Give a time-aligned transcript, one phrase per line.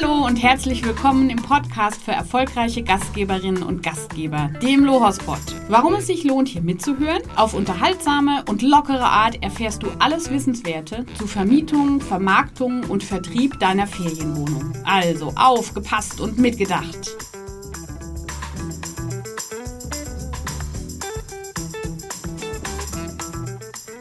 [0.00, 5.40] Hallo und herzlich willkommen im Podcast für erfolgreiche Gastgeberinnen und Gastgeber, dem Lohospot.
[5.68, 7.22] Warum es sich lohnt, hier mitzuhören?
[7.36, 13.86] Auf unterhaltsame und lockere Art erfährst du alles Wissenswerte zu Vermietung, Vermarktung und Vertrieb deiner
[13.86, 14.72] Ferienwohnung.
[14.84, 17.16] Also aufgepasst und mitgedacht.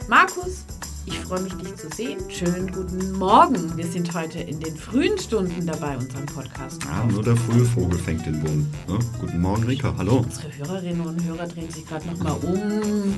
[0.08, 0.67] Markus,
[1.28, 2.20] freue mich, dich zu sehen.
[2.30, 3.76] Schönen guten Morgen.
[3.76, 8.00] Wir sind heute in den frühen Stunden dabei, unseren Podcast Ja, nur der frühe Vogel
[8.00, 8.66] fängt den Wurm.
[8.88, 9.00] Ne?
[9.20, 9.94] Guten Morgen, Rika.
[9.98, 10.20] Hallo.
[10.20, 13.16] Unsere Hörerinnen und Hörer drehen sich gerade nochmal um,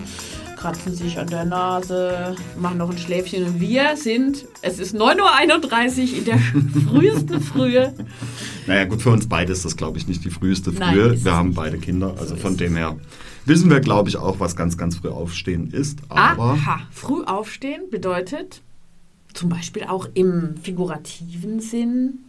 [0.59, 6.11] kratzen sich an der Nase, machen noch ein Schläfchen und wir sind, es ist 9.31
[6.11, 6.37] Uhr in der
[6.89, 7.93] frühesten Frühe.
[8.67, 11.13] Naja, gut, für uns beide ist das, glaube ich, nicht die früheste Nein, Frühe.
[11.13, 11.55] es wir haben nicht.
[11.55, 12.97] beide Kinder, also So von dem her
[13.45, 15.99] wissen wir, glaube ich, auch, was ganz, ganz früh aufstehen ist.
[16.09, 18.61] Aber Aha, früh aufstehen bedeutet
[19.33, 22.19] zum Beispiel auch im figurativen Sinn,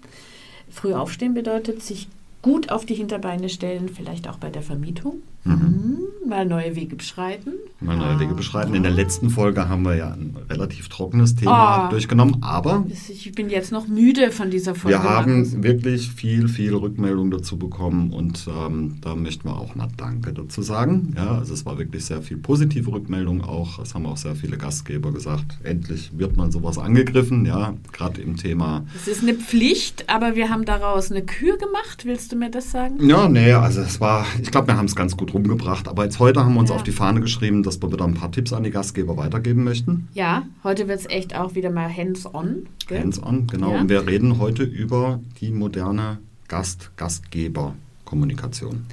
[0.71, 2.07] früh aufstehen bedeutet sich
[2.43, 7.53] gut auf die Hinterbeine stellen, vielleicht auch bei der Vermietung, Mhm, mal neue Wege beschreiten.
[7.83, 8.75] mal neue Wege beschreiten.
[8.75, 11.89] In der letzten Folge haben wir ja ein relativ trockenes Thema Ah.
[11.89, 14.99] durchgenommen, aber Ich bin jetzt noch müde von dieser Folge.
[14.99, 19.89] wir haben wirklich viel, viel Rückmeldung dazu bekommen und ähm, da möchten wir auch mal
[19.97, 21.15] Danke dazu sagen.
[21.17, 23.79] Ja, also es war wirklich sehr viel positive Rückmeldung auch.
[23.79, 28.37] Es haben auch sehr viele Gastgeber gesagt, endlich wird mal sowas angegriffen, ja, gerade im
[28.37, 32.05] Thema Es ist eine Pflicht, aber wir haben daraus eine Kür gemacht.
[32.05, 33.09] Willst du mir das sagen?
[33.09, 35.89] Ja, nee, also es war, ich glaube, wir haben es ganz gut rumgebracht.
[35.89, 36.77] Aber jetzt heute haben wir uns Ja.
[36.77, 40.09] auf die Fahne geschrieben, dass wir wieder ein paar Tipps an die Gastgeber weitergeben möchten.
[40.15, 42.67] Ja, heute wird es echt auch wieder mal hands-on.
[42.91, 43.73] Hands-on, genau.
[43.75, 43.81] Ja.
[43.81, 48.85] Und wir reden heute über die moderne Gast-Gastgeber-Kommunikation.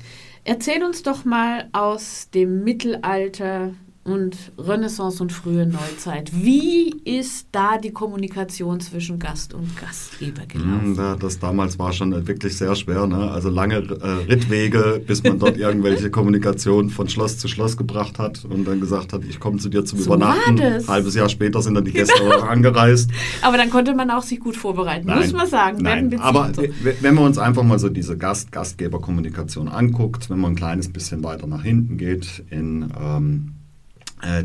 [0.43, 3.71] Erzähl uns doch mal aus dem Mittelalter
[4.08, 6.31] und Renaissance und frühe Neuzeit.
[6.33, 10.95] Wie ist da die Kommunikation zwischen Gast und Gastgeber Hm, gelaufen?
[10.95, 13.05] da- Das damals war schon wirklich sehr schwer.
[13.05, 13.30] Ne?
[13.31, 18.45] Also lange äh, Rittwege, bis man dort irgendwelche Kommunikation von Schloss zu Schloss gebracht hat
[18.45, 20.55] und dann gesagt hat, ich komme zu dir zum So Übernachten.
[20.58, 20.87] das.
[20.87, 23.09] Halbes Jahr später sind dann die Gäste auch angereist.
[23.42, 25.80] Aber dann konnte man auch sich gut vorbereiten, muss man sagen.
[25.82, 26.64] Nein, aber so.
[27.02, 31.23] wenn man uns einfach mal so diese Gast Gastgeberkommunikation anguckt, wenn man ein kleines bisschen
[31.23, 33.57] weiter nach hinten geht in ähm, äh,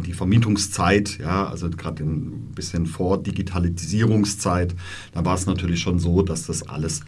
[0.04, 4.74] die Vermietungszeit, ja, also gerade ein bisschen vor Digitalisierungszeit,
[5.12, 7.00] da war es natürlich schon so, dass das alles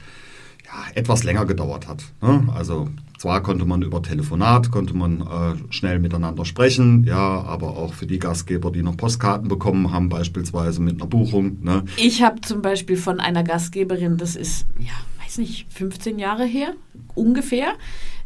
[0.65, 2.05] ja, etwas länger gedauert hat.
[2.23, 2.49] Ne?
[2.55, 2.89] Also
[3.19, 8.07] zwar konnte man über Telefonat, konnte man äh, schnell miteinander sprechen, ja, aber auch für
[8.07, 11.85] die Gastgeber, die noch Postkarten bekommen haben, beispielsweise mit einer Buchung, ne?
[11.97, 14.93] Ich habe zum Beispiel von einer Gastgeberin, das ist, ja,
[15.35, 16.75] weiß nicht, 15 Jahre her,
[17.15, 17.75] ungefähr,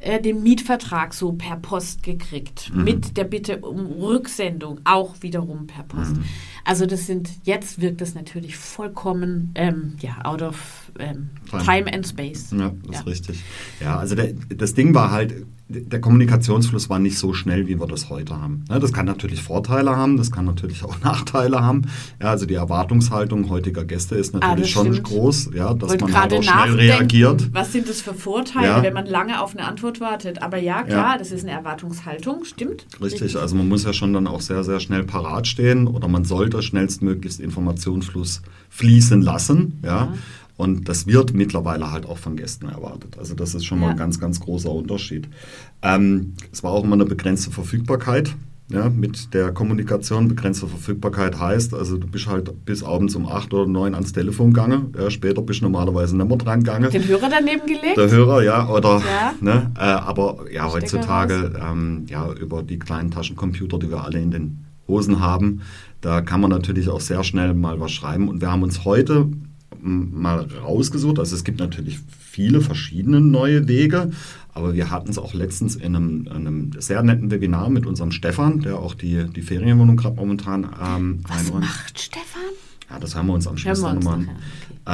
[0.01, 2.71] äh, den Mietvertrag so per Post gekriegt.
[2.75, 2.85] Mhm.
[2.85, 6.17] Mit der Bitte um Rücksendung, auch wiederum per Post.
[6.17, 6.25] Mhm.
[6.65, 11.63] Also das sind, jetzt wirkt das natürlich vollkommen, ähm, ja, out of ähm, Time.
[11.65, 12.51] time and space.
[12.53, 13.01] Ja, das Ja.
[13.01, 13.43] ist richtig.
[13.81, 17.87] Ja, also der, das Ding war halt, der Kommunikationsfluss war nicht so schnell, wie wir
[17.87, 18.65] das heute haben.
[18.69, 21.83] Das kann natürlich Vorteile haben, das kann natürlich auch Nachteile haben.
[22.23, 25.07] Ja, also die Erwartungshaltung heutiger Gäste ist Ah, natürlich das schon stimmt.
[25.09, 27.51] groß, ja, dass Wollte man halt auch schnell reagiert.
[27.53, 28.83] was sind das für Vorteile, Ja.
[28.83, 30.41] wenn man lange auf eine Antwort wartet.
[30.41, 31.19] Aber ja, klar, Ja.
[31.19, 32.87] das ist eine Erwartungshaltung, stimmt.
[33.01, 36.25] Richtig, also man muss ja schon dann auch sehr, sehr schnell parat stehen oder man
[36.25, 38.41] sollte schnellstmöglichst Informationsfluss
[38.71, 40.15] fließen lassen, ja.
[40.59, 43.17] Und das wird mittlerweile halt auch von Gästen erwartet.
[43.17, 43.93] Also das ist schon mal Ja.
[43.93, 45.29] ein ganz, ganz großer Unterschied.
[45.83, 48.35] Ähm, es war auch immer eine begrenzte Verfügbarkeit.
[48.71, 53.55] Ja, mit der Kommunikation begrenzte Verfügbarkeit heißt, also du bist halt bis abends um 8
[53.55, 54.93] oder 9 ans Telefon gegangen.
[54.99, 56.91] Ja, später bist du normalerweise nicht mehr dran gegangen.
[56.91, 57.97] Den Hörer daneben gelegt?
[57.97, 59.33] Der Hörer, ja, oder, Ja.
[59.41, 64.33] ne, äh, aber ja, heutzutage, ähm, ja, über die kleinen Taschencomputer, die wir alle in
[64.33, 65.61] den Hosen haben,
[66.03, 68.29] da kann man natürlich auch sehr schnell mal was schreiben.
[68.29, 69.29] Und wir haben uns heute
[69.83, 74.11] mal rausgesucht, also es gibt natürlich viele verschiedene neue Wege,
[74.55, 78.61] aber wir hatten es auch letztens in einem, einem sehr netten Webinar mit unserem Stefan,
[78.61, 81.65] der auch die, die Ferienwohnung gerade momentan ähm, Was einräumt.
[81.65, 82.43] macht Stefan?
[82.91, 84.37] Ja, das hören wir uns am Schluss dann nochmal nachher,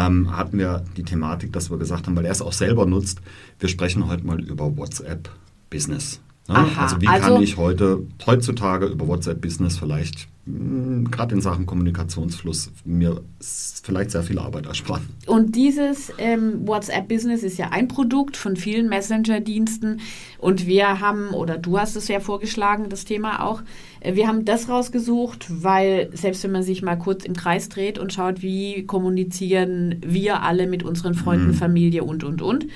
[0.06, 3.20] Ähm, hatten wir die Thematik, dass wir gesagt haben, weil er es auch selber nutzt,
[3.60, 5.30] wir sprechen heute mal über WhatsApp
[5.70, 6.20] Business.
[6.48, 6.56] Ne?
[6.56, 11.64] Aha, also wie also- kann ich heute, heutzutage über WhatsApp Business vielleicht, gerade in Sachen
[11.64, 15.08] Kommunikationsfluss, mir vielleicht sehr viel Arbeit ersparen.
[15.26, 20.00] Und dieses ähm, WhatsApp-Business ist ja ein Produkt von vielen Messenger-Diensten.
[20.38, 23.62] Und wir haben, oder du hast es ja vorgeschlagen, das Thema auch,
[24.00, 27.98] äh, wir haben das rausgesucht, weil selbst wenn man sich mal kurz im Kreis dreht
[27.98, 31.54] und schaut, wie kommunizieren wir alle mit unseren Freunden, Mhm.
[31.54, 32.66] Familie und, und, und,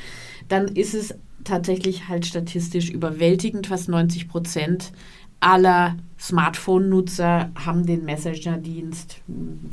[0.49, 4.93] dann ist es tatsächlich halt statistisch überwältigend, fast 90 Prozent
[5.41, 9.21] aller Smartphone-Nutzer haben den Messenger-Dienst,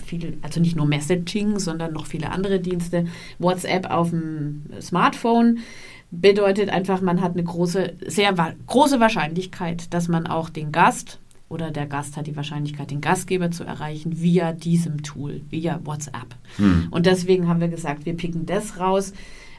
[0.05, 3.05] viel, also nicht nur Messaging, sondern noch viele andere Dienste.
[3.39, 5.59] WhatsApp auf dem Smartphone
[6.11, 8.33] bedeutet einfach, man hat eine große, sehr
[8.67, 11.19] große Wahrscheinlichkeit, dass man auch den Gast
[11.49, 16.35] oder der Gast hat die Wahrscheinlichkeit, den Gastgeber zu erreichen via diesem Tool, via WhatsApp.
[16.57, 16.87] Hm.
[16.91, 19.13] Und deswegen haben wir gesagt, wir picken das raus.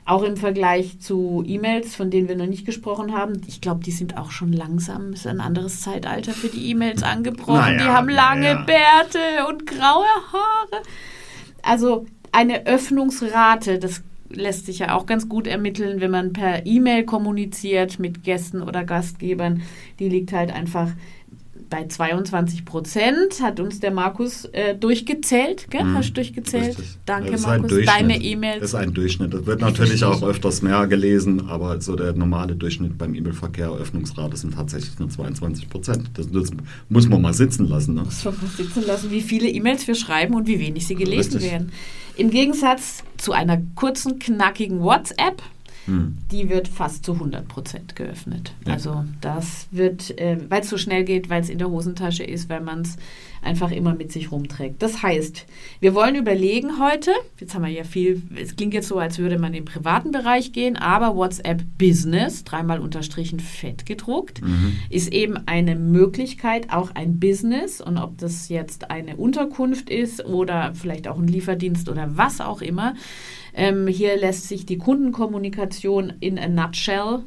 [0.06, 3.42] Auch im Vergleich zu E-Mails, von denen wir noch nicht gesprochen haben.
[3.48, 7.76] Ich glaube, die sind auch schon langsam, ist ein anderes Zeitalter für die E-Mails angebrochen.
[7.76, 8.62] Naja, die haben lange ja.
[8.62, 9.18] Bärte
[9.48, 10.82] und graue Haare.
[11.62, 17.04] Also eine Öffnungsrate, das lässt sich ja auch ganz gut ermitteln, wenn man per E-Mail
[17.04, 19.62] kommuniziert mit Gästen oder Gastgebern.
[19.98, 20.90] Die liegt halt einfach
[21.68, 25.66] bei 22 Prozent hat uns der Markus äh, durchgezählt.
[25.70, 25.82] Gell?
[25.82, 26.78] Hm, Hast du durchgezählt?
[26.78, 26.98] Richtig.
[27.04, 27.72] Danke, Markus.
[27.84, 28.60] Deine E-Mails.
[28.60, 29.34] Das ist ein Durchschnitt.
[29.34, 34.36] Das wird natürlich auch öfters mehr gelesen, aber so der normale Durchschnitt beim E-Mail-Verkehr, Öffnungsrate
[34.36, 36.10] sind tatsächlich nur 22 Prozent.
[36.14, 36.50] Das, das,
[36.88, 37.94] muss man mal sitzen lassen.
[37.94, 38.02] Ne?
[38.02, 41.34] Muss man mal sitzen lassen, wie viele E-Mails wir schreiben und wie wenig sie gelesen
[41.34, 41.52] Richtig.
[41.52, 41.72] werden.
[42.16, 45.42] Im Gegensatz zu einer kurzen, knackigen WhatsApp
[45.86, 46.18] hm.
[46.30, 48.52] die wird fast zu 100 Prozent geöffnet.
[48.66, 48.74] Ja.
[48.74, 52.48] Also das wird, äh, weil es so schnell geht, weil es in der Hosentasche ist,
[52.48, 52.96] weil man es
[53.46, 54.82] einfach immer mit sich rumträgt.
[54.82, 55.46] Das heißt,
[55.80, 59.38] wir wollen überlegen heute, jetzt haben wir ja viel, es klingt jetzt so, als würde
[59.38, 64.76] man im privaten Bereich gehen, aber WhatsApp Business, dreimal unterstrichen fett gedruckt, mhm.
[64.90, 70.72] ist eben eine Möglichkeit, auch ein Business und ob das jetzt eine Unterkunft ist oder
[70.74, 72.94] vielleicht auch ein Lieferdienst oder was auch immer,
[73.54, 77.20] ähm, hier lässt sich die Kundenkommunikation in a nutshell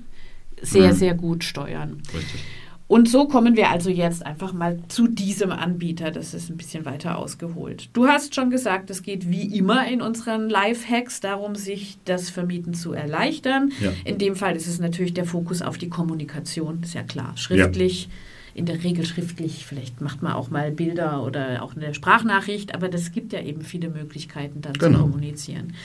[0.61, 0.97] sehr, mhm.
[0.97, 2.01] sehr gut steuern.
[2.13, 2.41] Richtig.
[2.89, 6.09] Und so kommen wir also jetzt einfach mal zu diesem Anbieter.
[6.09, 7.87] Das ist ein bisschen weiter ausgeholt.
[7.93, 12.73] Du hast schon gesagt, es geht wie immer in unseren Live-Hacks darum, sich das Vermieten
[12.73, 13.71] zu erleichtern.
[13.79, 13.91] Ja.
[14.05, 17.37] In dem Fall ist es natürlich der Fokus auf die Kommunikation, ist ja klar.
[17.37, 18.05] Schriftlich.
[18.05, 18.09] Ja
[18.55, 22.89] in der Regel schriftlich, vielleicht macht man auch mal Bilder oder auch eine Sprachnachricht, aber
[22.89, 24.97] das gibt ja eben viele Möglichkeiten dann genau.
[24.97, 25.75] zu kommunizieren.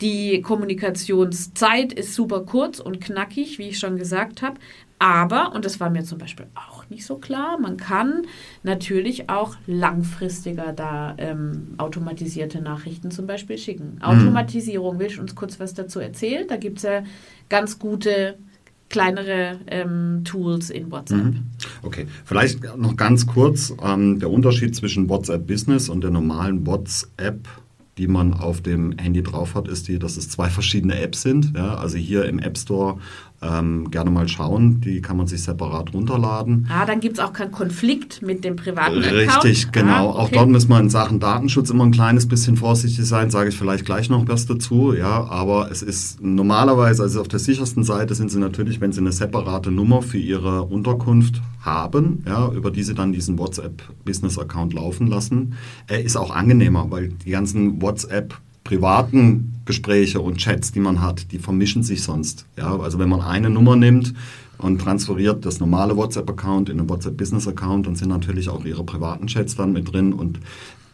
[0.00, 4.58] Die Kommunikationszeit ist super kurz und knackig, wie ich schon gesagt habe.
[5.00, 8.26] Aber, und das war mir zum Beispiel auch nicht so klar, man kann
[8.62, 13.94] natürlich auch langfristiger da ähm, automatisierte Nachrichten zum Beispiel schicken.
[13.94, 14.02] Mhm.
[14.02, 16.46] Automatisierung, willst du uns kurz was dazu erzählen?
[16.46, 17.02] Da gibt es ja
[17.48, 18.36] ganz gute
[18.90, 21.24] kleinere ähm, Tools in WhatsApp.
[21.24, 21.46] Mhm.
[21.82, 27.48] Okay, vielleicht noch ganz kurz ähm, der Unterschied zwischen WhatsApp Business und der normalen WhatsApp
[28.00, 31.52] die man auf dem Handy drauf hat, ist die, dass es zwei verschiedene Apps sind.
[31.54, 32.98] Ja, also hier im App Store
[33.42, 34.80] ähm, gerne mal schauen.
[34.80, 36.66] Die kann man sich separat runterladen.
[36.70, 39.44] Ah, dann gibt es auch keinen Konflikt mit dem privaten Richtig, Account.
[39.44, 40.10] Richtig, genau.
[40.10, 40.18] Ah, okay.
[40.18, 43.56] Auch dort muss man in Sachen Datenschutz immer ein kleines bisschen vorsichtig sein, sage ich
[43.56, 44.92] vielleicht gleich noch was dazu.
[44.92, 49.00] Ja, aber es ist normalerweise, also auf der sichersten Seite sind sie natürlich, wenn sie
[49.00, 55.06] eine separate Nummer für ihre Unterkunft haben, ja, über die sie dann diesen WhatsApp-Business-Account laufen
[55.06, 55.54] lassen,
[55.88, 58.34] äh, ist auch angenehmer, weil die ganzen WhatsApp
[58.70, 62.46] privaten Gespräche und Chats, die man hat, die vermischen sich sonst.
[62.56, 64.14] Ja, also wenn man eine Nummer nimmt
[64.58, 69.56] und transferiert das normale WhatsApp-Account in einen WhatsApp-Business-Account, dann sind natürlich auch ihre privaten Chats
[69.56, 70.38] dann mit drin und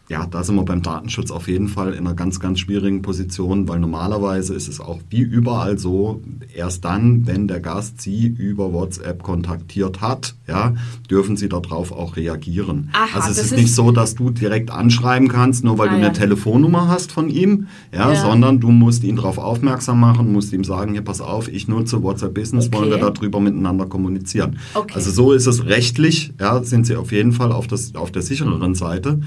[0.08, 3.68] ja, da sind wir beim Datenschutz auf jeden Fall in einer ganz, ganz schwierigen Position,
[3.68, 6.20] weil normalerweise ist es auch wie überall so,
[6.54, 10.74] erst dann, wenn der Gast Sie über WhatsApp kontaktiert hat, ja,
[11.10, 12.90] dürfen Sie darauf auch reagieren.
[12.92, 15.92] Aha, also es ist, ist nicht so, dass du direkt anschreiben kannst, nur weil ah,
[15.92, 16.12] du eine ja.
[16.12, 20.62] Telefonnummer hast von ihm, ja, ja, sondern du musst ihn darauf aufmerksam machen, musst ihm
[20.62, 22.78] sagen, hier pass auf, ich nutze WhatsApp Business, okay.
[22.78, 24.58] wollen wir darüber miteinander kommunizieren.
[24.75, 24.94] Okay.
[24.94, 28.22] Also so ist es rechtlich, ja, sind Sie auf jeden Fall auf, das, auf der
[28.22, 29.18] sichereren Seite.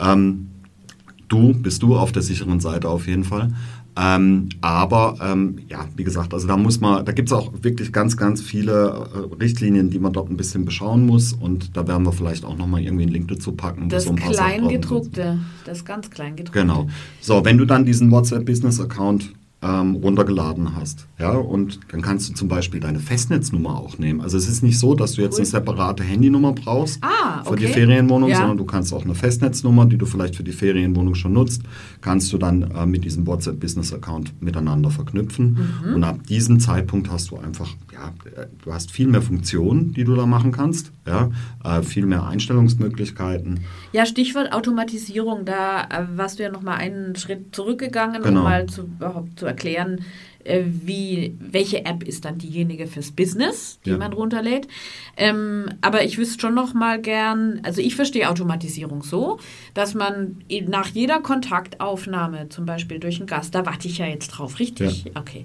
[0.00, 0.48] Ähm,
[1.28, 3.50] du bist du auf der sicheren Seite auf jeden Fall.
[3.98, 7.94] Ähm, aber ähm, ja, wie gesagt, also da muss man, da gibt es auch wirklich
[7.94, 12.04] ganz, ganz viele äh, Richtlinien, die man dort ein bisschen beschauen muss und da werden
[12.04, 13.88] wir vielleicht auch nochmal irgendwie einen Link dazu packen.
[13.88, 16.60] Das so Kleingedruckte, das ganz Kleingedruckte.
[16.60, 16.88] Genau.
[17.22, 19.32] So, wenn du dann diesen WhatsApp Business Account
[19.66, 21.06] ähm, runtergeladen hast.
[21.18, 24.20] Ja, und dann kannst du zum Beispiel deine Festnetznummer auch nehmen.
[24.20, 25.40] Also es ist nicht so, dass du jetzt cool.
[25.40, 27.48] eine separate Handynummer brauchst ah, okay.
[27.48, 28.36] für die Ferienwohnung, ja.
[28.36, 31.62] sondern du kannst auch eine Festnetznummer, die du vielleicht für die Ferienwohnung schon nutzt,
[32.00, 35.58] kannst du dann äh, mit diesem WhatsApp Business Account miteinander verknüpfen.
[35.84, 35.94] Mhm.
[35.94, 40.04] Und ab diesem Zeitpunkt hast du einfach, ja, äh, du hast viel mehr Funktionen, die
[40.04, 41.30] du da machen kannst, ja,
[41.64, 43.60] äh, viel mehr Einstellungsmöglichkeiten.
[43.92, 48.40] Ja, Stichwort Automatisierung, da äh, warst du ja noch mal einen Schritt zurückgegangen, genau.
[48.40, 50.35] um mal zu, überhaupt zu erklären, äh,
[50.66, 53.98] wie, welche App ist dann diejenige fürs Business, die Ja.
[53.98, 54.68] man runterlädt.
[55.16, 59.38] Ähm, aber ich wüsste schon noch mal gern, also ich verstehe Automatisierung so,
[59.74, 60.36] dass man
[60.68, 65.06] nach jeder Kontaktaufnahme, zum Beispiel durch einen Gast, da warte ich ja jetzt drauf, richtig?
[65.14, 65.44] Okay.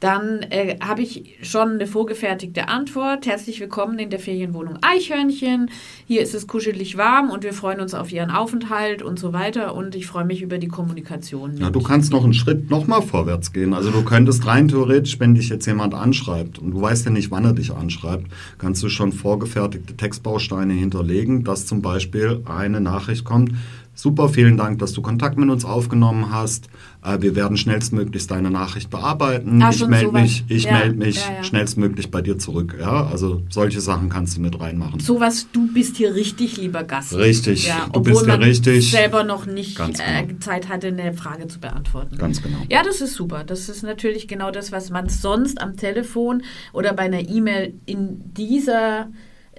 [0.00, 3.26] Dann äh, habe ich schon eine vorgefertigte Antwort.
[3.26, 5.70] Herzlich willkommen in der Ferienwohnung Eichhörnchen.
[6.06, 9.74] Hier ist es kuschelig warm und wir freuen uns auf Ihren Aufenthalt und so weiter.
[9.74, 11.58] Und ich freue mich über die Kommunikation.
[11.58, 13.74] Ja, du kannst noch einen Schritt nochmal vorwärts gehen.
[13.74, 17.30] Also du könntest rein theoretisch, wenn dich jetzt jemand anschreibt und du weißt ja nicht,
[17.30, 23.24] wann er dich anschreibt, kannst du schon vorgefertigte Textbausteine hinterlegen, dass zum Beispiel eine Nachricht
[23.24, 23.52] kommt.
[23.94, 26.70] Super, vielen Dank, dass du Kontakt mit uns aufgenommen hast.
[27.02, 29.62] Äh, Wir werden schnellstmöglichst deine Nachricht bearbeiten.
[29.62, 31.44] Ah, ich melde mich, ich Ja, melde mich ja, ja.
[31.44, 32.76] schnellstmöglich bei dir zurück.
[32.78, 35.00] Ja, also solche Sachen kannst du mit reinmachen.
[35.00, 37.14] Sowas, du bist hier richtig, lieber Gast.
[37.16, 38.90] Richtig, Ja, du obwohl bist ja man richtig.
[38.90, 40.40] selber noch nicht Ganz äh, genau.
[40.40, 42.16] Zeit hatte, eine Frage zu beantworten.
[42.18, 42.58] Ganz genau.
[42.68, 43.44] Ja, das ist super.
[43.44, 46.42] Das ist natürlich genau das, was man sonst am Telefon
[46.72, 49.08] oder bei einer E-Mail in dieser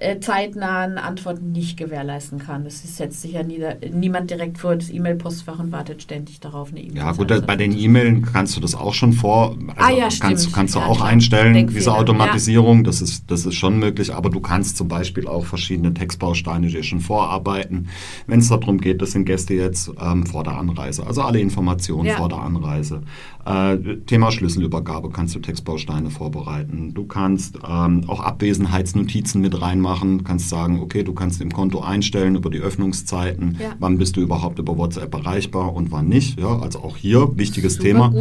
[0.02, 2.64] äh, zeitnahen Antwort nicht gewährleisten kann.
[2.64, 6.80] Das setzt sich ja nieder, niemand direkt vor das E-Mail-Postfach und wartet ständig darauf, eine
[6.80, 7.46] E-Mail Ja gut, antworten.
[7.46, 10.52] bei den E-Mailen kannst du das auch schon vor, also Ah, ja, kannst, stimmt.
[10.54, 11.08] kannst du Ja, auch klar.
[11.08, 15.26] einstellen, Denkfehler, diese Automatisierung, das ist, das ist schon möglich, aber du kannst zum Beispiel
[15.28, 17.88] auch verschiedene Textbausteine dir schon vorarbeiten,
[18.26, 22.06] wenn es darum geht, das sind Gäste jetzt ähm, vor der Anreise, also alle Informationen
[22.06, 22.16] Ja.
[22.16, 23.02] vor der Anreise.
[23.44, 26.94] Äh, Thema Schlüsselübergabe kannst du Textbausteine vorbereiten.
[26.94, 29.91] Du kannst ähm, auch Abwesenheitsnotizen mit reinmachen,
[30.24, 33.74] kannst sagen, okay, du kannst im Konto einstellen über die Öffnungszeiten, Ja.
[33.78, 36.38] wann bist du überhaupt über WhatsApp erreichbar und wann nicht.
[36.38, 38.12] Ja, also auch hier wichtiges Super Thema,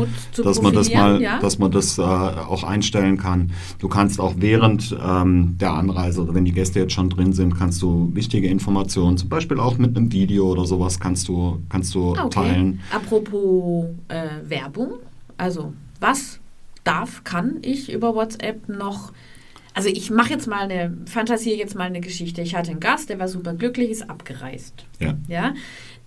[0.43, 1.39] dass man das mal, ja.
[1.39, 3.51] dass man das äh, auch einstellen kann.
[3.79, 7.57] Du kannst auch während ähm, der Anreise oder wenn die Gäste jetzt schon drin sind,
[7.57, 11.93] kannst du wichtige Informationen, zum Beispiel auch mit einem Video oder sowas, kannst du kannst
[11.95, 12.79] du Ah, teilen.
[12.93, 14.93] Apropos äh, Werbung,
[15.37, 16.39] also was
[16.83, 19.11] darf, kann ich über WhatsApp noch?
[19.73, 22.41] Also ich mache jetzt mal eine, fantasiere jetzt mal eine Geschichte.
[22.41, 24.85] Ich hatte einen Gast, der war super glücklich, ist abgereist.
[24.99, 25.17] Ja.
[25.27, 25.53] Ja,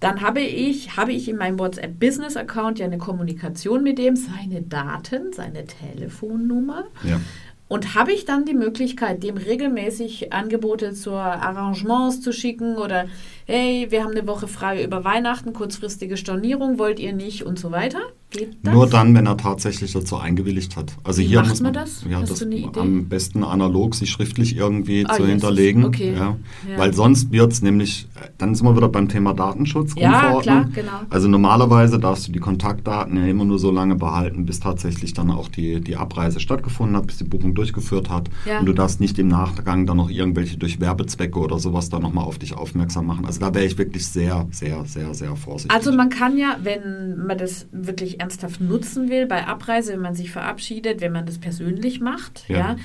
[0.00, 4.16] dann habe ich, habe ich in meinem WhatsApp Business Account ja eine Kommunikation mit dem,
[4.16, 6.85] seine Daten, seine Telefonnummer.
[7.02, 7.21] Ja.
[7.66, 13.06] Und habe ich dann die Möglichkeit, dem regelmäßig Angebote zur Arrangements zu schicken oder
[13.47, 17.73] hey, wir haben eine Woche frei über Weihnachten, kurzfristige Stornierung, wollt ihr nicht und so
[17.73, 18.00] weiter?
[18.36, 18.74] Geht das?
[18.74, 20.92] Nur dann, wenn er tatsächlich dazu eingewilligt hat.
[21.04, 22.04] Also Wie hier macht muss man das?
[22.08, 22.44] Ja, das
[22.76, 25.84] am besten analog, sich schriftlich irgendwie Ah, zu hinterlegen.
[25.84, 26.14] Okay.
[26.14, 26.36] Ja.
[26.68, 26.78] Ja.
[26.78, 29.94] Weil sonst wird es nämlich, dann sind wir wieder beim Thema Datenschutz.
[29.96, 30.90] Ja, klar, genau.
[31.10, 35.30] Also normalerweise darfst du die Kontaktdaten ja immer nur so lange behalten, bis tatsächlich dann
[35.30, 38.28] auch die, die Abreise stattgefunden hat, bis die Buchung durchgeführt hat.
[38.46, 38.60] Ja.
[38.60, 42.24] Und du darfst nicht im Nachgang dann noch irgendwelche durch Werbezwecke oder sowas dann nochmal
[42.24, 43.26] auf dich aufmerksam machen.
[43.26, 45.74] Also da wäre ich wirklich sehr, sehr, sehr, sehr vorsichtig.
[45.74, 50.14] Also man kann ja, wenn man das wirklich ernsthaft nutzen will, bei Abreise, wenn man
[50.14, 52.76] sich verabschiedet, wenn man das persönlich macht, ja, Ja.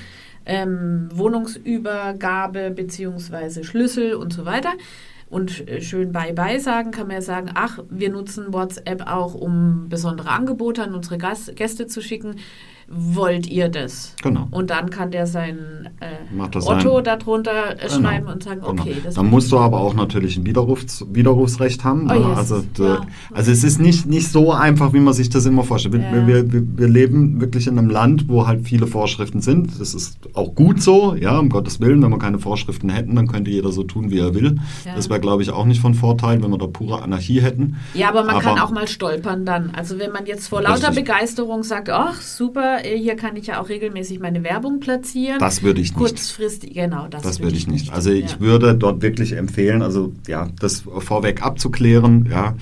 [0.46, 4.72] ähm, Wohnungsübergabe beziehungsweise Schlüssel und so weiter
[5.28, 9.88] und äh, schön Bye-bye sagen, kann man ja sagen, ach, wir nutzen WhatsApp auch, um
[9.88, 12.36] besondere Angebote an unsere Gäste zu schicken.
[12.92, 14.16] Wollt ihr das?
[14.20, 14.48] Genau.
[14.50, 17.04] Und dann kann der sein äh, Otto sein.
[17.04, 18.72] darunter äh, Genau, schreiben und sagen, genau.
[18.82, 22.10] okay, das Dann musst du aber auch natürlich ein Widerrufs Widerrufsrecht haben.
[22.10, 22.28] Oh, ne?
[22.30, 22.38] yes.
[22.38, 23.06] also, Ja.
[23.32, 25.94] also es ist nicht, nicht so einfach, wie man sich das immer vorstellt.
[25.94, 26.26] Wir, Ja.
[26.26, 29.80] wir, wir, wir leben wirklich in einem Land, wo halt viele Vorschriften sind.
[29.80, 32.02] Das ist auch gut so, ja, um Gottes Willen.
[32.02, 34.58] Wenn wir keine Vorschriften hätten, dann könnte jeder so tun, wie er will.
[34.84, 34.96] Ja.
[34.96, 37.76] Das wäre, glaube ich, auch nicht von Vorteil, wenn wir da pure Anarchie hätten.
[37.94, 39.70] Ja, aber man kann Aber- auch mal stolpern dann.
[39.76, 41.04] Also wenn man jetzt vor lauter Richtig.
[41.04, 45.38] Begeisterung sagt, ach super, hier kann ich ja auch regelmäßig meine Werbung platzieren.
[45.38, 45.98] Das würde ich nicht.
[45.98, 47.92] Kurzfristig, genau, das, Das würde ich nicht.
[47.92, 48.24] Also Ja.
[48.24, 52.54] ich würde dort wirklich empfehlen, also ja, das vorweg abzuklären, ja,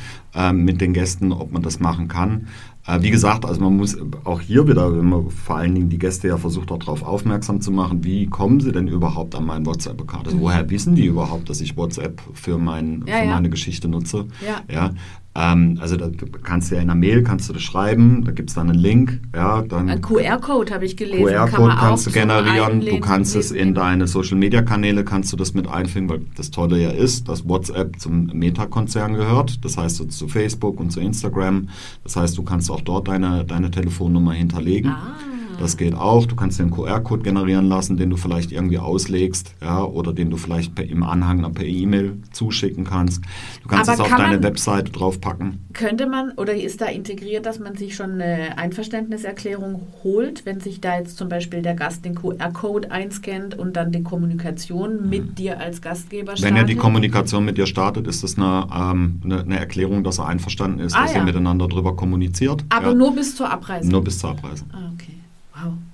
[0.52, 2.46] mit den Gästen, ob man das machen kann.
[2.88, 5.98] Äh, wie gesagt, also man muss auch hier wieder, wenn man vor allen Dingen die
[5.98, 10.26] Gäste ja versucht darauf aufmerksam zu machen, wie kommen sie denn überhaupt an meinen WhatsApp-Account?
[10.26, 13.30] Also woher wissen die überhaupt, dass ich WhatsApp für, mein, Ja, für ja.
[13.30, 14.26] meine Geschichte nutze?
[14.46, 14.62] Ja.
[14.72, 14.90] ja
[15.38, 16.10] ähm, also da
[16.42, 18.78] kannst du ja in der Mail kannst du das schreiben, da gibt es dann einen
[18.78, 21.26] Link, ja, dann Ein QR-Code habe ich gelesen.
[21.26, 25.54] kann QR-Code man kannst du generieren, du kannst es in deine Social-Media-Kanäle, kannst du das
[25.54, 30.28] mit einfügen, weil das Tolle ja ist, dass WhatsApp zum Meta-Konzern gehört, das heißt zu
[30.28, 31.68] Facebook und zu Instagram,
[32.02, 34.90] das heißt, du kannst auch dort deine, deine Telefonnummer hinterlegen.
[34.90, 35.37] Ah.
[35.58, 36.24] Das geht auch.
[36.26, 40.30] Du kannst dir einen QR-Code generieren lassen, den du vielleicht irgendwie auslegst, ja, oder den
[40.30, 43.22] du vielleicht per, im Anhang per E-Mail zuschicken kannst.
[43.62, 45.58] Du kannst Aber es auf kann deine man- Webseite draufpacken.
[45.72, 50.80] Könnte man oder ist da integriert, dass man sich schon eine Einverständniserklärung holt, wenn sich
[50.80, 55.60] da jetzt zum Beispiel der Gast den QR-Code einscannt und dann die Kommunikation mit dir
[55.60, 56.44] als Gastgeber startet?
[56.44, 60.18] Wenn er die Kommunikation mit dir startet, ist das eine, ähm, eine, eine Erklärung, dass
[60.18, 61.18] er einverstanden ist, Ah, dass ja.
[61.20, 62.64] ihr miteinander drüber kommuniziert.
[62.68, 62.94] Aber ja.
[62.94, 63.90] nur bis zur Abreise.
[63.90, 64.64] nur bis zur Abreise.
[64.72, 65.12] Ah, okay.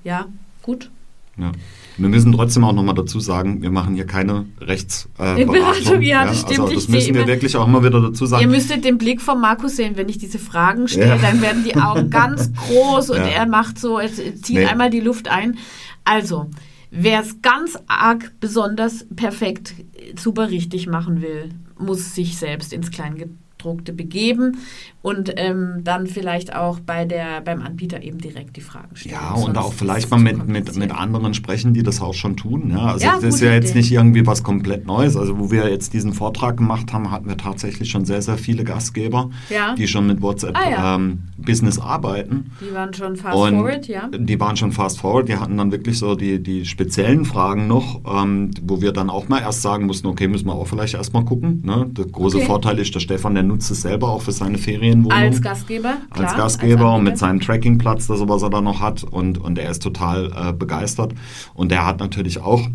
[0.04, 0.26] Ja,
[0.62, 0.90] gut.
[1.37, 1.50] Ja.
[1.96, 5.52] Wir müssen trotzdem auch nochmal dazu sagen, wir machen hier keine Rechtsberatung.
[5.52, 6.61] Beratung, ja, das stimmt.
[6.61, 8.50] Also das müssen wir wirklich auch immer wieder dazu Ihr sagen.
[8.50, 11.18] müsstet den Blick von Markus sehen, wenn ich diese Fragen stelle, Ja.
[11.18, 13.26] dann werden die Augen ganz groß und Ja.
[13.26, 14.66] er macht so, er zieht Nee.
[14.66, 15.56] einmal die Luft ein.
[16.04, 16.50] Also,
[16.92, 19.75] wer es ganz arg besonders perfekt
[20.16, 24.58] super richtig machen will, muss sich selbst ins Kleingedruckte begeben
[25.04, 29.14] und ähm, dann vielleicht auch bei der, beim Anbieter eben direkt die Fragen stellen.
[29.16, 32.70] Ja, und auch vielleicht mal mit, mit, mit anderen sprechen, die das auch schon tun.
[32.70, 33.80] Ja, also Ja, das ist ja jetzt Idee.
[33.80, 35.14] nicht irgendwie was komplett Neues.
[35.18, 38.64] Also wo wir jetzt diesen Vortrag gemacht haben, hatten wir tatsächlich schon sehr, sehr viele
[38.64, 39.75] Gastgeber, Ja.
[39.75, 42.52] die schon mit WhatsApp Ah, ähm, Business arbeiten.
[42.62, 44.08] Die waren schon fast Und forward, ja.
[44.08, 48.00] Die waren schon fast forward, die hatten dann wirklich so die, die speziellen Fragen noch,
[48.06, 51.26] ähm, wo wir dann auch mal erst sagen mussten, okay, müssen wir auch vielleicht erstmal
[51.26, 51.61] gucken.
[51.62, 51.84] Ne?
[51.90, 52.46] Der große Okay.
[52.46, 54.56] Vorteil ist, der Stefan, der nutzt es selber auch für seine
[55.02, 55.18] Ferienwohnung.
[55.18, 58.60] Als Gastgeber, als klar, Gastgeber als und mit seinem Trackingplatz, das er, was er da
[58.60, 59.04] noch hat.
[59.04, 61.14] Und, und er ist total äh, begeistert.
[61.54, 62.68] Und der hat natürlich auch,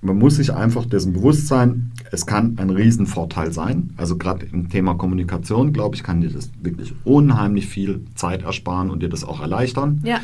[0.00, 3.90] man muss sich einfach dessen bewusst sein, es kann ein Riesenvorteil sein.
[3.96, 8.90] Also gerade im Thema Kommunikation, glaube ich, kann dir das wirklich unheimlich viel Zeit ersparen
[8.90, 10.00] und dir das auch erleichtern.
[10.04, 10.20] Ja.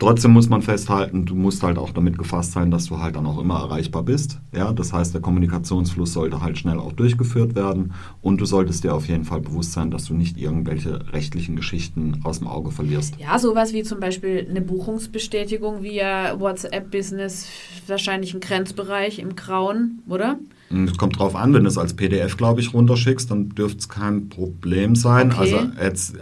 [0.00, 3.26] Trotzdem muss man festhalten, du musst halt auch damit gefasst sein, dass du halt dann
[3.26, 4.40] auch immer erreichbar bist.
[4.50, 7.92] Ja, das heißt, der Kommunikationsfluss sollte halt schnell auch durchgeführt werden
[8.22, 12.22] und du solltest dir auf jeden Fall bewusst sein, dass du nicht irgendwelche rechtlichen Geschichten
[12.24, 13.16] aus dem Auge verlierst.
[13.20, 17.46] Ja, sowas wie zum Beispiel eine Buchungsbestätigung via WhatsApp Business,
[17.86, 20.38] wahrscheinlich ein Grenzbereich im Grauen, oder?
[20.70, 23.80] Und Es kommt drauf an, wenn du es als PDF, glaube ich, runterschickst, dann dürfte
[23.80, 25.30] es kein Problem sein.
[25.30, 25.40] Okay.
[25.40, 26.14] Also jetzt,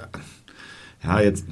[1.05, 1.47] ja, jetzt,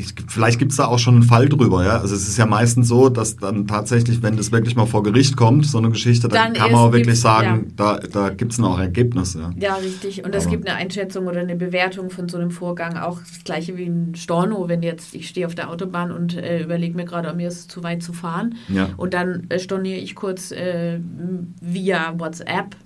[0.00, 1.98] ich, vielleicht gibt es da auch schon einen Fall drüber, ja.
[1.98, 5.36] Also es ist ja meistens so, dass dann tatsächlich, wenn das wirklich mal vor Gericht
[5.36, 8.58] kommt, so eine Geschichte, dann, Dann kann man auch wirklich sagen, da, da gibt es
[8.58, 9.40] noch Ergebnisse.
[9.58, 9.70] Ja.
[9.70, 10.24] Ja, richtig.
[10.24, 12.96] Und es Aber- gibt eine Einschätzung oder eine Bewertung von so einem Vorgang.
[12.96, 16.62] Auch das gleiche wie ein Storno, wenn jetzt ich stehe auf der Autobahn und äh,
[16.62, 18.54] überlege mir gerade, mir ist es zu weit zu fahren.
[18.68, 18.90] Ja.
[18.96, 21.00] Und dann äh, storniere ich kurz äh,
[21.60, 22.76] via WhatsApp.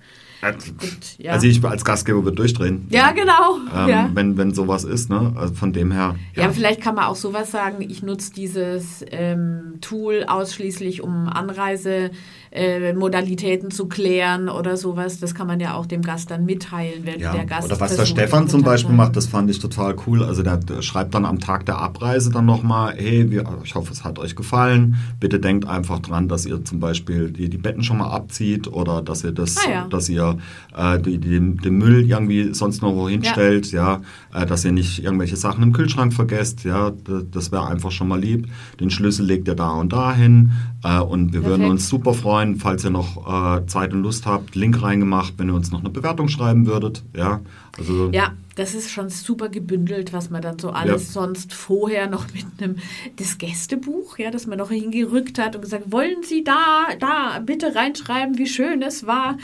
[0.51, 1.33] Gut, ja.
[1.33, 2.89] Also ich als Gastgeber würde durchdrehen.
[2.91, 3.59] ja, genau.
[3.75, 4.11] Ähm, ja.
[4.13, 5.33] wenn, wenn sowas ist, ne?
[5.37, 6.17] Also von dem her.
[6.35, 12.42] Ja, vielleicht kann man auch sowas sagen, ich nutze dieses ähm, Tool ausschließlich, um Anreisemodalitäten
[12.53, 15.19] äh, Modalitäten zu klären oder sowas.
[15.19, 17.97] Das kann man ja auch dem Gast dann mitteilen, wenn Ja, der Gast oder was
[17.97, 20.23] der Stefan zum Beispiel macht, das fand ich total cool.
[20.23, 24.05] Also der, schreibt dann am Tag der Abreise dann nochmal, hey, wir, ich hoffe, es
[24.05, 24.97] hat euch gefallen.
[25.19, 29.01] Bitte denkt einfach dran, dass ihr zum Beispiel die, die Betten schon mal abzieht oder
[29.03, 29.87] dass ihr das, Ah, ja.
[29.89, 30.37] dass ihr
[30.77, 34.01] äh, die, die, den Müll irgendwie sonst noch wohin stellt, ja,
[34.35, 36.93] äh, dass ihr nicht irgendwelche Sachen im Kühlschrank vergesst, ja,
[37.31, 38.49] das wäre einfach schon mal lieb.
[38.81, 40.53] Den Schlüssel legt ihr da und dahin
[40.85, 44.55] äh, und wir würden uns super freuen, falls ihr noch äh, Zeit und Lust habt,
[44.55, 47.41] Link reingemacht, wenn ihr uns noch eine Bewertung schreiben würdet, ja,
[47.79, 52.27] also Ja, das ist schon super gebündelt, was man dann so alles sonst vorher noch
[52.35, 52.77] mit einem
[53.17, 57.75] das Gästebuch, ja, das man noch hingerückt hat und gesagt, wollen Sie da, da bitte
[57.75, 59.39] reinschreiben, wie schön es war,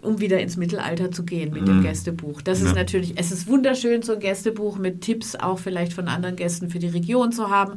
[0.00, 1.82] um wieder ins Mittelalter zu gehen mit dem Mhm.
[1.82, 2.42] Gästebuch.
[2.42, 2.66] Das Ja.
[2.66, 6.70] ist natürlich, es ist wunderschön, so ein Gästebuch mit Tipps auch vielleicht von anderen Gästen
[6.70, 7.74] für die Region zu haben.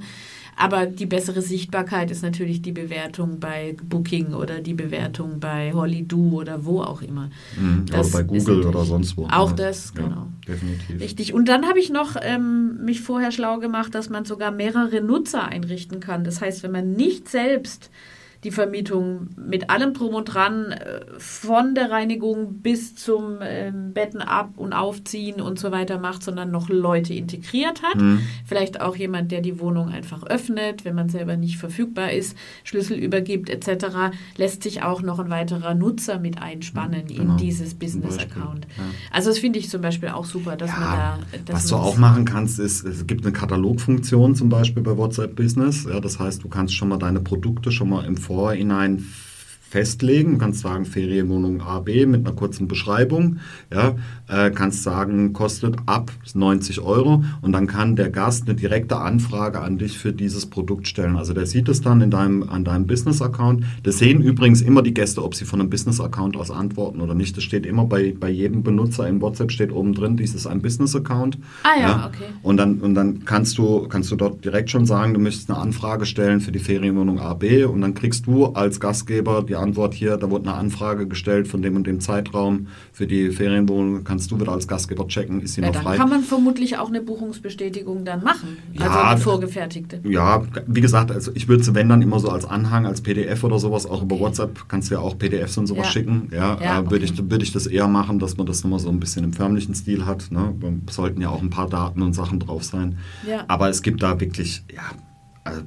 [0.57, 6.17] Aber die bessere Sichtbarkeit ist natürlich die Bewertung bei Booking oder die Bewertung bei Hollydo
[6.17, 7.29] oder wo auch immer.
[7.59, 9.25] Mhm, oder bei Google oder sonst wo.
[9.25, 10.27] Auch Ja, das, ja, genau.
[10.47, 11.01] Definitiv.
[11.01, 11.33] Richtig.
[11.33, 15.45] Und dann habe ich noch ähm, mich vorher schlau gemacht, dass man sogar mehrere Nutzer
[15.45, 16.23] einrichten kann.
[16.23, 17.89] Das heißt, wenn man nicht selbst
[18.43, 24.21] die Vermietung mit allem drum und dran, äh, von der Reinigung bis zum ähm, Betten
[24.21, 28.01] ab und aufziehen und so weiter macht, sondern noch Leute integriert hat.
[28.01, 28.19] Mhm.
[28.45, 32.97] Vielleicht auch jemand, der die Wohnung einfach öffnet, wenn man selber nicht verfügbar ist, Schlüssel
[32.97, 38.67] übergibt etc., lässt sich auch noch ein weiterer Nutzer mit einspannen Genau, in dieses Business-Account.
[38.77, 38.83] Ja.
[39.11, 41.19] Also das finde ich zum Beispiel auch super, dass man da...
[41.45, 45.35] Dass was du auch machen kannst, ist, es gibt eine Katalogfunktion zum Beispiel bei WhatsApp
[45.35, 45.85] Business.
[45.89, 49.05] Ja, das heißt, du kannst schon mal deine Produkte schon mal im Vorhinein
[49.69, 50.33] festlegen.
[50.33, 53.37] Du kannst sagen, Ferienwohnung A, B mit einer kurzen Beschreibung.
[53.73, 53.95] Ja,
[54.27, 59.59] äh, kannst sagen, kostet ab 90 Euro und dann kann der Gast eine direkte Anfrage
[59.61, 61.15] an dich für dieses Produkt stellen.
[61.15, 63.63] Also der sieht es dann in deinem, an deinem Business-Account.
[63.83, 67.35] Das sehen übrigens immer die Gäste, ob sie von einem Business-Account aus antworten oder nicht.
[67.35, 70.61] Das steht immer bei, bei jedem Benutzer in WhatsApp steht oben drin, dies ist ein
[70.61, 71.37] Business-Account.
[71.63, 72.25] Ah ja, ja, okay.
[72.43, 75.59] Und dann, und dann kannst, du, kannst du dort direkt schon sagen, du möchtest eine
[75.59, 79.93] Anfrage stellen für die Ferienwohnung A, B und dann kriegst du als Gastgeber die Antwort
[79.93, 84.31] hier, da wurde eine Anfrage gestellt von dem und dem Zeitraum für die Ferienwohnung, kannst
[84.31, 85.97] du wieder als Gastgeber checken, ist sie ja, noch dann frei.
[85.97, 89.99] kann man vermutlich auch eine Buchungsbestätigung dann machen, also eine vorgefertigte.
[90.03, 93.43] Ja, wie gesagt, also ich würde es, wenn dann immer so als Anhang, als PDF
[93.43, 95.91] oder sowas, auch über WhatsApp kannst du ja auch PDFs und sowas Ja.
[95.91, 96.29] schicken.
[96.31, 97.13] Ja, Ja, äh, würde okay.
[97.15, 99.75] ich, würd ich das eher machen, dass man das nochmal so ein bisschen im förmlichen
[99.75, 100.31] Stil hat.
[100.31, 100.53] Ne?
[100.85, 102.97] Da sollten ja auch ein paar Daten und Sachen drauf sein.
[103.27, 103.43] Ja.
[103.47, 104.81] Aber es gibt da wirklich, ja,
[105.45, 105.61] also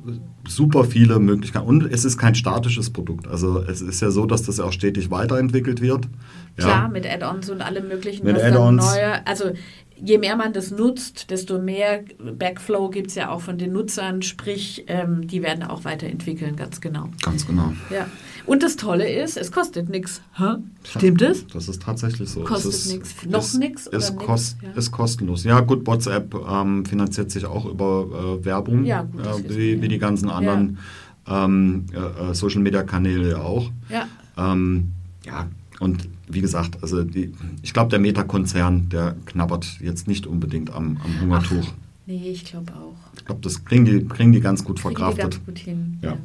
[0.47, 1.67] super viele Möglichkeiten.
[1.67, 3.29] Und es ist kein statisches Produkt.
[3.29, 6.09] Also es ist ja so, dass das ja auch stetig weiterentwickelt wird.
[6.59, 6.65] Ja.
[6.65, 8.27] Klar, mit Add-ons und allem möglichen.
[8.27, 8.85] Mit Add-ons.
[8.85, 9.53] Neue, also
[9.97, 14.23] je mehr man das nutzt, desto mehr Backflow gibt es ja auch von den Nutzern,
[14.23, 17.09] sprich, ähm, die werden auch weiterentwickeln, ganz genau.
[17.23, 17.73] Ganz genau.
[17.91, 18.09] Ja.
[18.49, 20.21] Und das Tolle ist, es kostet nichts.
[20.85, 21.47] Stimmt es?
[21.49, 22.43] Das ist tatsächlich so.
[22.45, 23.15] Kostet es nix.
[23.29, 23.91] Noch Ist, nix?
[24.17, 24.71] kost, Ja.
[24.73, 25.45] ist kostenlos.
[25.45, 29.83] Ja, gut, WhatsApp ähm, finanziert sich auch über äh, Werbung, Ja, gut, äh, wie, ja.
[29.83, 30.79] wie die ganzen anderen
[31.29, 33.71] ähm, äh, Social Media Kanäle ja auch.
[33.91, 34.09] Ja.
[34.39, 34.93] Ähm,
[35.27, 35.47] ja,
[35.81, 37.33] und wie gesagt, also die,
[37.63, 41.69] ich glaube, der Meta-Konzern, der knabbert jetzt nicht unbedingt am, am Hungertuch.
[42.07, 42.97] Nee, ich glaube auch.
[43.19, 45.23] Ich glaube, das kriegen die, kriegen die ganz gut Kriegen die verkraftet.
[45.35, 45.99] ganz gut hin.
[46.03, 46.17] Ja.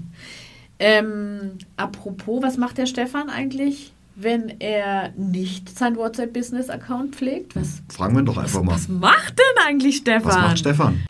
[0.86, 7.56] Ähm, apropos, was macht der Stefan eigentlich, wenn er nicht sein WhatsApp-Business-Account pflegt?
[7.56, 8.76] Was, Fragen wir doch einfach mal.
[8.76, 10.26] was macht denn eigentlich Stefan?
[10.26, 11.06] Was macht Stefan?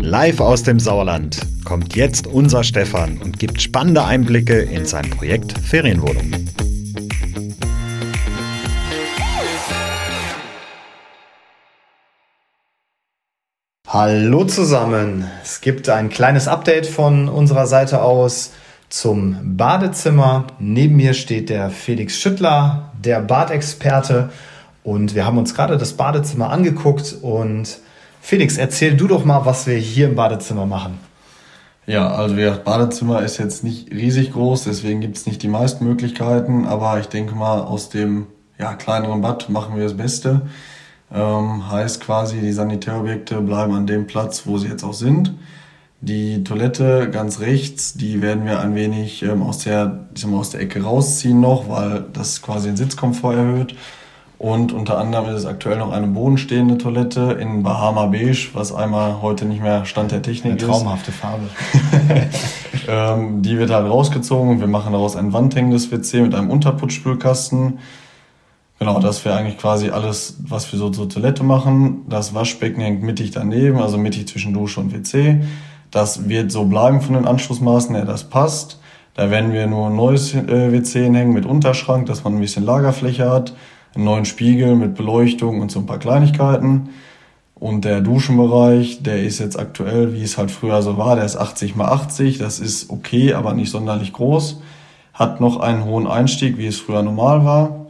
[0.00, 5.58] Live aus dem Sauerland kommt jetzt unser Stefan und gibt spannende Einblicke in sein Projekt
[5.58, 6.30] Ferienwohnung.
[13.94, 15.28] Hallo zusammen.
[15.42, 18.52] Es gibt ein kleines Update von unserer Seite aus
[18.88, 20.46] zum Badezimmer.
[20.58, 24.30] Neben mir steht der Felix Schüttler, der Badexperte.
[24.82, 27.16] Und wir haben uns gerade das Badezimmer angeguckt.
[27.20, 27.80] Und
[28.22, 30.98] Felix, erzähl du doch mal, was wir hier im Badezimmer machen.
[31.84, 35.84] Ja, also gesagt, Badezimmer ist jetzt nicht riesig groß, deswegen gibt es nicht die meisten
[35.84, 38.28] Möglichkeiten, aber ich denke mal, aus dem
[38.58, 40.40] ja, kleineren Bad machen wir das Beste.
[41.14, 45.34] Ähm, heißt quasi, die Sanitärobjekte bleiben an dem Platz, wo sie jetzt auch sind.
[46.00, 50.38] Die Toilette ganz rechts, die werden wir ein wenig ähm, aus, der, ich sag mal,
[50.38, 53.76] aus der Ecke rausziehen noch, weil das quasi den Sitzkomfort erhöht.
[54.38, 59.22] Und unter anderem ist es aktuell noch eine bodenstehende Toilette in Bahama Beige, was einmal
[59.22, 60.66] heute nicht mehr Stand der Technik Eine ist.
[60.66, 61.48] traumhafte Farbe.
[62.88, 67.78] Ähm, die wird halt rausgezogen und wir machen daraus ein wandhängendes WC mit einem Unterputzspülkasten.
[68.82, 72.04] Genau, das wäre eigentlich quasi alles, was wir so zur Toilette machen.
[72.08, 75.44] Das Waschbecken hängt mittig daneben, also mittig zwischen Dusche und WC.
[75.92, 78.80] Das wird so bleiben von den Anschlussmaßen her, das passt.
[79.14, 82.64] Da werden wir nur ein neues äh, WC hinhängen mit Unterschrank, dass man ein bisschen
[82.64, 83.54] Lagerfläche hat,
[83.94, 86.88] einen neuen Spiegel mit Beleuchtung und so ein paar Kleinigkeiten.
[87.54, 91.36] Und der Duschenbereich, der ist jetzt aktuell, wie es halt früher so war, der ist
[91.36, 92.38] 80 mal 80.
[92.38, 94.60] Das ist okay, aber nicht sonderlich groß.
[95.14, 97.81] Hat noch einen hohen Einstieg, wie es früher normal war.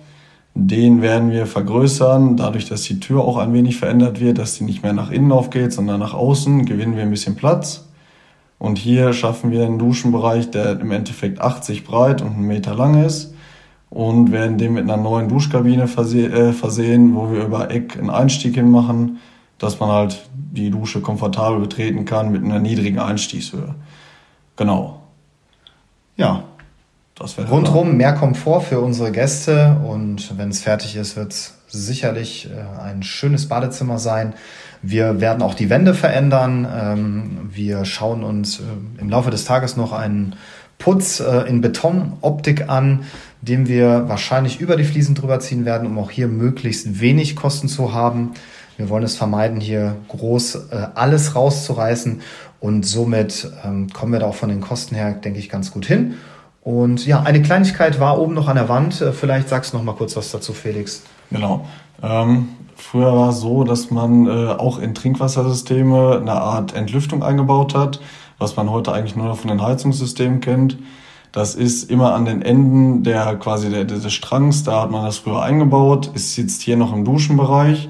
[0.54, 4.64] Den werden wir vergrößern, dadurch, dass die Tür auch ein wenig verändert wird, dass die
[4.64, 7.88] nicht mehr nach innen aufgeht, sondern nach außen, gewinnen wir ein bisschen Platz.
[8.58, 13.02] Und hier schaffen wir einen Duschenbereich, der im Endeffekt 80 breit und einen Meter lang
[13.02, 13.34] ist.
[13.88, 18.08] Und werden den mit einer neuen Duschkabine verse äh, versehen, wo wir über Eck einen
[18.08, 19.18] Einstieg hinmachen,
[19.58, 23.74] dass man halt die Dusche komfortabel betreten kann mit einer niedrigen Einstiegshöhe.
[24.56, 25.00] Genau,
[26.16, 26.44] Ja,
[27.50, 32.82] Rundrum mehr Komfort für unsere Gäste und wenn es fertig ist, wird es sicherlich äh,
[32.82, 34.34] ein schönes Badezimmer sein.
[34.82, 36.66] Wir werden auch die Wände verändern.
[36.70, 38.62] Ähm, wir schauen uns äh,
[39.00, 40.36] im Laufe des Tages noch einen
[40.78, 43.04] Putz äh, in Betonoptik an,
[43.40, 47.68] den wir wahrscheinlich über die Fliesen drüber ziehen werden, um auch hier möglichst wenig Kosten
[47.68, 48.32] zu haben.
[48.76, 52.22] Wir wollen es vermeiden, hier groß alles rauszureißen
[52.58, 55.84] und somit ähm, kommen wir da auch von den Kosten her, denke ich, ganz gut
[55.84, 56.14] hin.
[56.62, 59.00] Und ja, eine Kleinigkeit war oben noch an der Wand.
[59.00, 61.02] Äh, Vielleicht sagst du noch mal kurz was dazu, Felix.
[61.30, 61.66] Genau.
[62.02, 67.74] Ähm, früher war es so, dass man äh, auch in Trinkwassersysteme eine Art Entlüftung eingebaut
[67.74, 68.00] hat,
[68.38, 70.78] was man heute eigentlich nur noch von den Heizungssystemen kennt.
[71.32, 75.18] Das ist immer an den Enden der quasi der, des Strangs, da hat man das
[75.18, 77.88] früher eingebaut, ist jetzt hier noch im Duschenbereich.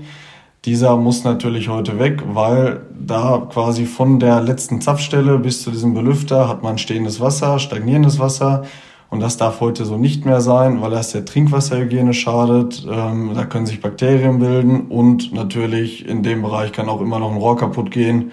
[0.65, 5.93] Dieser muss natürlich heute weg, weil da quasi von der letzten Zapfstelle bis zu diesem
[5.93, 8.63] Belüfter hat man stehendes Wasser, stagnierendes Wasser.
[9.11, 12.87] Und das darf heute so nicht mehr sein, weil das der Trinkwasserhygiene schadet.
[12.89, 17.33] Ähm, da können sich Bakterien bilden und natürlich in dem Bereich kann auch immer noch
[17.33, 18.31] ein Rohr kaputt gehen.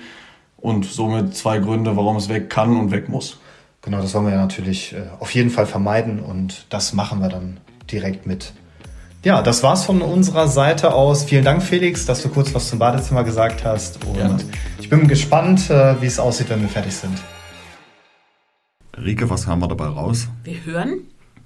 [0.55, 3.39] Und somit zwei Gründe, warum es weg kann und weg muss.
[3.81, 7.29] Genau, das wollen wir ja natürlich äh, auf jeden Fall vermeiden und das machen wir
[7.29, 7.57] dann
[7.91, 8.53] direkt mit
[9.23, 11.25] ja, das war's von unserer Seite aus.
[11.25, 14.03] Vielen Dank, Felix, dass du kurz was zum Badezimmer gesagt hast.
[14.05, 14.37] Und Gerne.
[14.79, 17.17] ich bin gespannt, äh, wie es aussieht, wenn wir fertig sind.
[18.97, 20.27] Rike, was hören wir dabei raus?
[20.43, 21.01] Wir hören,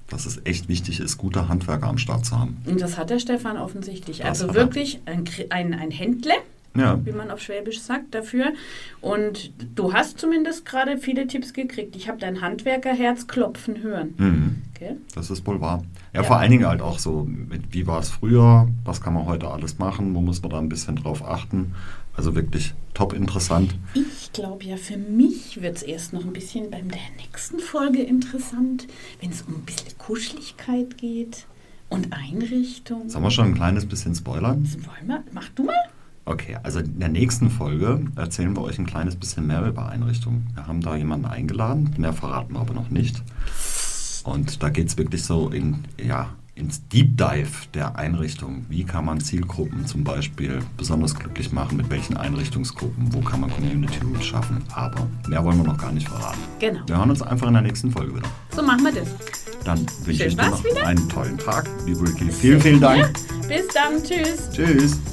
[0.08, 2.62] dass es echt wichtig ist, gute Handwerker am Start zu haben.
[2.66, 4.20] Und das hat der Stefan offensichtlich.
[4.20, 6.36] Das also wirklich ein, ein, ein Händler,
[6.76, 7.00] ja.
[7.06, 8.54] wie man auf Schwäbisch sagt, dafür.
[9.02, 11.96] Und du hast zumindest gerade viele Tipps gekriegt.
[11.96, 14.14] Ich habe dein Handwerkerherz klopfen hören.
[14.18, 14.62] Mhm.
[14.76, 14.96] Okay?
[15.16, 15.84] Das ist wohl wahr.
[16.14, 19.14] Ja, ja, vor allen Dingen halt auch so, mit, wie war es früher, was kann
[19.14, 21.74] man heute alles machen, wo muss man da ein bisschen drauf achten.
[22.16, 23.76] Also wirklich top interessant.
[23.96, 28.04] Ich glaube ja, für mich wird es erst noch ein bisschen bei der nächsten Folge
[28.04, 28.88] interessant,
[29.20, 31.48] wenn es um ein bisschen Kuscheligkeit geht
[31.90, 33.10] und Einrichtung.
[33.10, 34.68] Sollen wir schon ein kleines bisschen spoilern?
[34.86, 35.24] Wollen wir?
[35.32, 35.76] Mach du mal.
[36.26, 40.48] Okay, also in der nächsten Folge erzählen wir euch ein kleines bisschen mehr über Einrichtungen.
[40.54, 43.22] Wir haben da jemanden eingeladen, mehr verraten wir aber noch nicht.
[44.24, 48.66] Und da geht es wirklich so in, ja, ins Deep Dive der Einrichtung.
[48.70, 51.78] Wie kann man Zielgruppen zum Beispiel besonders glücklich machen?
[51.78, 53.14] Mit welchen Einrichtungsgruppen?
[53.14, 54.64] Wo kann man Community Roots schaffen?
[54.74, 56.40] Aber mehr wollen wir noch gar nicht verraten.
[56.60, 56.82] Genau.
[56.86, 58.30] Wir hören uns einfach in der nächsten Folge wieder.
[58.56, 59.10] So machen wir das.
[59.66, 60.86] Dann wünsche ich dir noch wieder?
[60.86, 61.68] einen tollen Tag.
[61.86, 63.02] Liebe Ricky, vielen, vielen Dank.
[63.02, 64.04] Ja, bis dann.
[64.04, 64.50] Tschüss.
[64.52, 65.13] Tschüss.